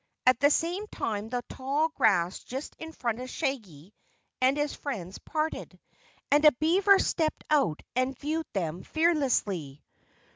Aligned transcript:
At 0.25 0.39
the 0.39 0.49
same 0.49 0.87
time 0.87 1.29
the 1.29 1.43
tall 1.47 1.89
grass 1.89 2.39
just 2.39 2.75
in 2.79 2.91
front 2.91 3.19
of 3.19 3.29
Shaggy 3.29 3.93
and 4.41 4.57
his 4.57 4.73
friends 4.73 5.19
parted, 5.19 5.79
and 6.31 6.43
a 6.43 6.51
beaver 6.53 6.97
stepped 6.97 7.43
out 7.51 7.83
and 7.95 8.17
viewed 8.17 8.47
them 8.53 8.81
fearlessly. 8.81 9.83